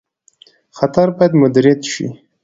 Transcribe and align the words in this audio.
خطر 0.77 1.07
باید 1.17 1.33
مدیریت 1.41 1.81
شي 1.91 2.05